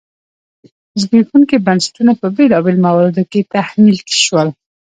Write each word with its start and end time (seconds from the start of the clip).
زبېښونکي 1.01 1.57
بنسټونه 1.65 2.11
په 2.21 2.27
بېلابېلو 2.35 2.83
مواردو 2.87 3.23
کې 3.31 3.47
تحمیل 3.53 3.97
شول. 4.23 4.47